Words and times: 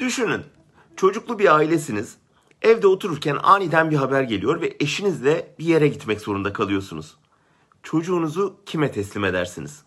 Düşünün, 0.00 0.42
çocuklu 0.96 1.38
bir 1.38 1.54
ailesiniz. 1.56 2.16
Evde 2.62 2.86
otururken 2.86 3.38
aniden 3.42 3.90
bir 3.90 3.96
haber 3.96 4.22
geliyor 4.22 4.60
ve 4.60 4.76
eşinizle 4.80 5.54
bir 5.58 5.64
yere 5.64 5.88
gitmek 5.88 6.20
zorunda 6.20 6.52
kalıyorsunuz. 6.52 7.16
Çocuğunuzu 7.82 8.56
kime 8.66 8.92
teslim 8.92 9.24
edersiniz? 9.24 9.82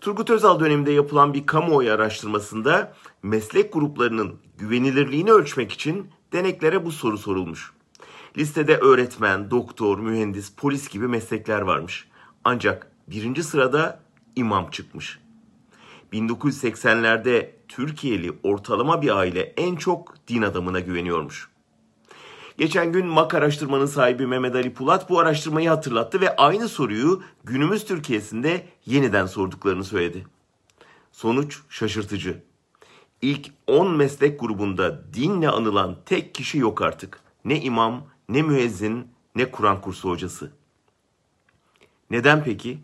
Turgut 0.00 0.30
Özal 0.30 0.60
döneminde 0.60 0.92
yapılan 0.92 1.34
bir 1.34 1.46
kamuoyu 1.46 1.92
araştırmasında 1.92 2.94
meslek 3.22 3.72
gruplarının 3.72 4.38
güvenilirliğini 4.58 5.32
ölçmek 5.32 5.72
için 5.72 6.10
deneklere 6.32 6.84
bu 6.84 6.92
soru 6.92 7.18
sorulmuş. 7.18 7.72
Listede 8.36 8.76
öğretmen, 8.76 9.50
doktor, 9.50 9.98
mühendis, 9.98 10.52
polis 10.56 10.88
gibi 10.88 11.08
meslekler 11.08 11.60
varmış. 11.60 12.08
Ancak 12.44 12.90
birinci 13.08 13.42
sırada 13.42 14.00
imam 14.36 14.70
çıkmış. 14.70 15.23
1980'lerde 16.14 17.50
Türkiye'li 17.68 18.32
ortalama 18.42 19.02
bir 19.02 19.16
aile 19.16 19.40
en 19.40 19.76
çok 19.76 20.14
din 20.28 20.42
adamına 20.42 20.80
güveniyormuş. 20.80 21.48
Geçen 22.58 22.92
gün 22.92 23.06
MAK 23.06 23.34
araştırmanın 23.34 23.86
sahibi 23.86 24.26
Mehmet 24.26 24.54
Ali 24.54 24.72
Pulat 24.72 25.10
bu 25.10 25.18
araştırmayı 25.18 25.68
hatırlattı 25.68 26.20
ve 26.20 26.36
aynı 26.36 26.68
soruyu 26.68 27.22
günümüz 27.44 27.84
Türkiye'sinde 27.84 28.66
yeniden 28.86 29.26
sorduklarını 29.26 29.84
söyledi. 29.84 30.26
Sonuç 31.12 31.60
şaşırtıcı. 31.68 32.42
İlk 33.22 33.50
10 33.66 33.96
meslek 33.96 34.40
grubunda 34.40 35.14
dinle 35.14 35.48
anılan 35.48 35.96
tek 36.06 36.34
kişi 36.34 36.58
yok 36.58 36.82
artık. 36.82 37.20
Ne 37.44 37.60
imam, 37.60 38.06
ne 38.28 38.42
müezzin, 38.42 39.08
ne 39.36 39.50
Kur'an 39.50 39.80
kursu 39.80 40.10
hocası. 40.10 40.52
Neden 42.10 42.44
peki? 42.44 42.78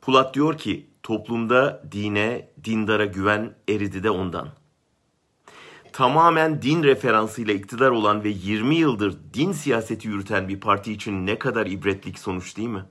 Pulat 0.00 0.34
diyor 0.34 0.58
ki 0.58 0.86
toplumda 1.04 1.82
dine, 1.92 2.48
dindara 2.64 3.04
güven 3.04 3.54
eridi 3.68 4.02
de 4.02 4.10
ondan. 4.10 4.48
Tamamen 5.92 6.62
din 6.62 6.82
referansıyla 6.82 7.54
iktidar 7.54 7.90
olan 7.90 8.24
ve 8.24 8.28
20 8.28 8.74
yıldır 8.74 9.18
din 9.34 9.52
siyaseti 9.52 10.08
yürüten 10.08 10.48
bir 10.48 10.60
parti 10.60 10.92
için 10.92 11.26
ne 11.26 11.38
kadar 11.38 11.66
ibretlik 11.66 12.18
sonuç 12.18 12.56
değil 12.56 12.68
mi? 12.68 12.84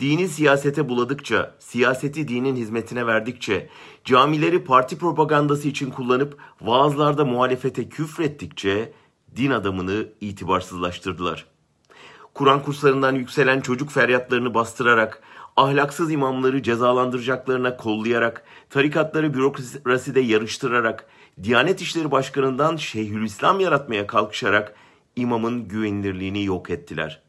Dini 0.00 0.28
siyasete 0.28 0.88
buladıkça, 0.88 1.54
siyaseti 1.58 2.28
dinin 2.28 2.56
hizmetine 2.56 3.06
verdikçe, 3.06 3.68
camileri 4.04 4.64
parti 4.64 4.98
propagandası 4.98 5.68
için 5.68 5.90
kullanıp 5.90 6.38
vaazlarda 6.60 7.24
muhalefete 7.24 7.88
küfrettikçe 7.88 8.92
din 9.36 9.50
adamını 9.50 10.08
itibarsızlaştırdılar. 10.20 11.46
Kur'an 12.34 12.62
kurslarından 12.62 13.14
yükselen 13.14 13.60
çocuk 13.60 13.90
feryatlarını 13.90 14.54
bastırarak, 14.54 15.22
ahlaksız 15.56 16.12
imamları 16.12 16.62
cezalandıracaklarına 16.62 17.76
kollayarak, 17.76 18.44
tarikatları 18.70 19.34
bürokraside 19.34 20.20
yarıştırarak, 20.20 21.06
Diyanet 21.42 21.82
İşleri 21.82 22.10
Başkanı'ndan 22.10 22.76
Şeyhülislam 22.76 23.60
yaratmaya 23.60 24.06
kalkışarak 24.06 24.74
imamın 25.16 25.68
güvenilirliğini 25.68 26.44
yok 26.44 26.70
ettiler. 26.70 27.22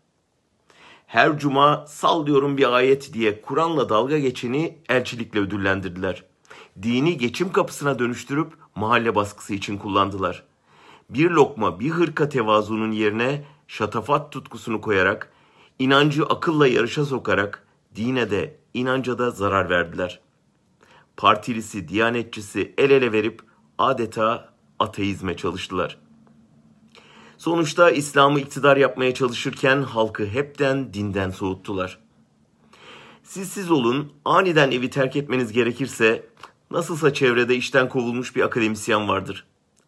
Her 1.07 1.39
cuma 1.39 1.85
sallıyorum 1.87 2.57
bir 2.57 2.73
ayet 2.73 3.13
diye 3.13 3.41
Kur'an'la 3.41 3.89
dalga 3.89 4.19
geçeni 4.19 4.77
elçilikle 4.89 5.39
ödüllendirdiler. 5.39 6.23
Dini 6.81 7.17
geçim 7.17 7.51
kapısına 7.51 7.99
dönüştürüp 7.99 8.53
mahalle 8.75 9.15
baskısı 9.15 9.53
için 9.53 9.77
kullandılar. 9.77 10.43
Bir 11.09 11.29
lokma 11.29 11.79
bir 11.79 11.89
hırka 11.89 12.29
tevazunun 12.29 12.91
yerine 12.91 13.43
şatafat 13.71 14.31
tutkusunu 14.31 14.81
koyarak, 14.81 15.31
inancı 15.79 16.25
akılla 16.25 16.67
yarışa 16.67 17.05
sokarak 17.05 17.67
dine 17.95 18.31
de 18.31 18.59
inanca 18.73 19.17
da 19.17 19.31
zarar 19.31 19.69
verdiler. 19.69 20.19
Partilisi, 21.17 21.87
diyanetçisi 21.87 22.73
el 22.77 22.89
ele 22.89 23.11
verip 23.11 23.41
adeta 23.77 24.53
ateizme 24.79 25.37
çalıştılar. 25.37 25.97
Sonuçta 27.37 27.91
İslam'ı 27.91 28.39
iktidar 28.39 28.77
yapmaya 28.77 29.13
çalışırken 29.13 29.81
halkı 29.81 30.25
hepten 30.25 30.93
dinden 30.93 31.29
soğuttular. 31.29 31.99
Siz 33.23 33.49
siz 33.49 33.71
olun, 33.71 34.13
aniden 34.25 34.71
evi 34.71 34.89
terk 34.89 35.15
etmeniz 35.15 35.51
gerekirse 35.51 36.25
nasılsa 36.71 37.13
çevrede 37.13 37.55
işten 37.55 37.89
kovulmuş 37.89 38.35
bir 38.35 38.41
akademisyen 38.41 39.07
vardır. 39.07 39.45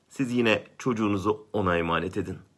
Siz 0.10 0.32
yine 0.32 0.64
çocuğunuzu 0.78 1.48
ona 1.54 1.78
emanet 1.78 2.18
edin.'' 2.18 2.53